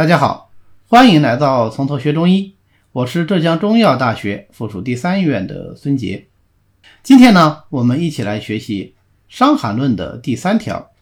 [0.00, 0.50] 大家好，
[0.88, 2.54] 欢迎来到从头学中医，
[2.92, 6.26] 我是浙江中医药大学附属第三医院的孙杰。
[7.02, 8.94] 今天呢，我们一起来学习
[9.28, 10.92] 《伤寒论》的第三条：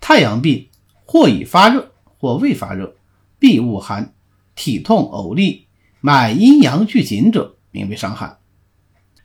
[0.00, 0.68] 太阳病
[1.04, 1.90] 或已发热，
[2.20, 2.94] 或未发热，
[3.40, 4.14] 必恶寒，
[4.54, 5.66] 体痛呕利，
[6.00, 8.38] 脉阴阳俱紧者，名为伤寒。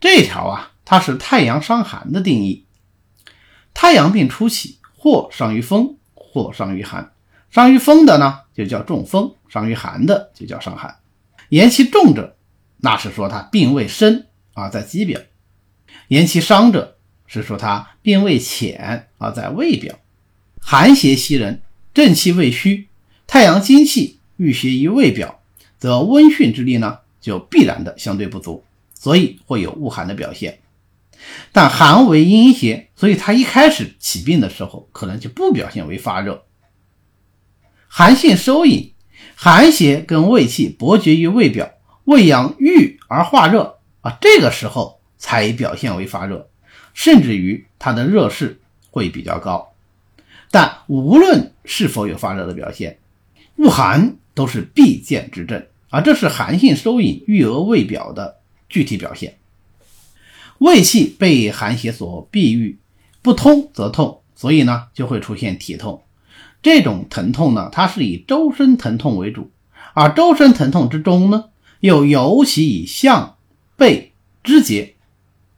[0.00, 2.66] 这条啊，它是太阳伤寒的定义。
[3.72, 7.12] 太阳病初起，或伤于风，或伤于寒。
[7.52, 10.96] 伤于风的呢，就叫中风；伤于寒的就叫伤寒。
[11.48, 12.36] 言其重者，
[12.78, 15.20] 那是说他病未深啊，在肌表；
[16.08, 19.98] 言其伤者，是说他病未浅啊，在胃表。
[20.60, 21.62] 寒邪袭人，
[21.94, 22.88] 正气未虚，
[23.26, 25.40] 太阳精气郁邪于胃表，
[25.78, 30.60] 则温煦之力呢，就必然的相对不足，所以会有恶寒的表现。
[31.52, 36.44] 但寒为阴邪，所以他一开始起病的时候，可能就不表现为发热。
[37.92, 38.92] 寒性收引，
[39.34, 41.72] 寒邪跟胃气搏决于胃表，
[42.04, 46.48] 胃阳郁而化热啊，这个时候才表现为发热，
[46.94, 48.60] 甚至于它的热势
[48.92, 49.72] 会比较高。
[50.52, 53.00] 但无论是否有发热的表现，
[53.56, 58.36] 恶寒都是必见之症啊，这是寒性收引郁而胃表的
[58.68, 59.36] 具体表现。
[60.58, 62.78] 胃气被寒邪所闭郁，
[63.20, 66.04] 不通则痛，所以呢就会出现体痛。
[66.62, 69.50] 这种疼痛呢，它是以周身疼痛为主，
[69.94, 71.46] 而周身疼痛之中呢，
[71.80, 73.36] 又尤其以项
[73.76, 74.12] 背
[74.44, 74.96] 肢节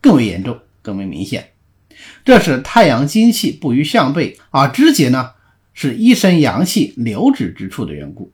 [0.00, 1.52] 更为严重、更为明显。
[2.24, 5.32] 这是太阳精气不于项背，而肢节呢
[5.72, 8.32] 是一身阳气流止之处的缘故。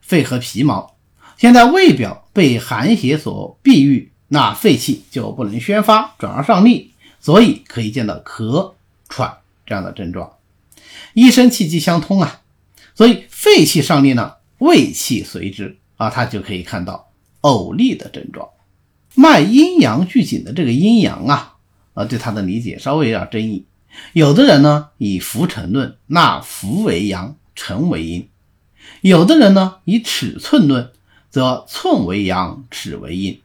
[0.00, 0.96] 肺和皮毛，
[1.36, 8.74] 现在胃表被寒邪所闭郁，那肺气就不能宣发，转而上逆，所以可以见到咳
[9.08, 10.30] 喘这样的症状。
[11.12, 12.42] 一身气机相通啊，
[12.94, 18.48] 所以肺气上逆呢，胃气随之啊，他就可以看到呕逆的症状。
[19.14, 21.54] 脉阴阳俱紧的这个阴阳啊，
[21.94, 23.64] 啊，对他的理解稍微有点争议。
[24.12, 28.28] 有的人呢以浮沉论，那浮为阳，沉为阴；
[29.02, 30.90] 有的人呢以尺寸论，
[31.30, 33.40] 则寸为阳，尺为阴。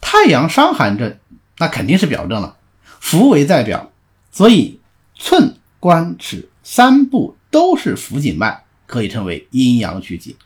[0.00, 1.18] 太阳伤寒症，
[1.58, 3.92] 那肯定是表症了，浮为在表，
[4.32, 4.80] 所以
[5.14, 6.48] 寸、关、尺。
[6.70, 10.36] 三部都是浮紧脉，可以称为阴阳俱紧。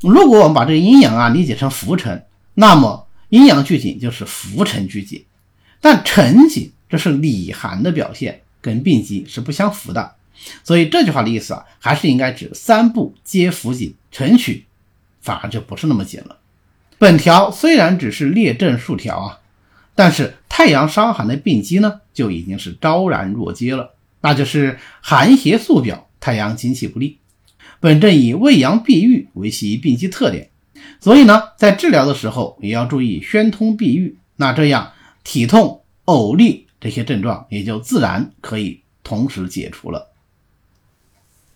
[0.00, 5.24] 如果我们把这个阴阳啊理解成浮沉，那么阴阳俱紧就是浮沉俱紧。
[5.80, 10.14] 但沉紧这是里寒的表现，跟病机是不相符的。
[10.62, 14.66] 所以这句话的意思啊，还是应该指三部皆浮紧，沉取
[15.20, 16.38] 反而就不是那么紧了。
[16.96, 19.40] 本条虽然只是列证数条啊，
[19.96, 23.94] 但是太阳伤寒的病机呢，就已经是昭然若揭了。
[24.22, 27.18] 那就是寒邪速表，太阳精气不利。
[27.80, 30.48] 本症以胃阳闭郁为其病机特点，
[31.00, 34.16] 所以呢，在治疗的时候也要注意宣通闭郁。
[34.36, 34.92] 那这样
[35.24, 40.11] 体痛、呕逆这些症状也就自然可以同时解除了。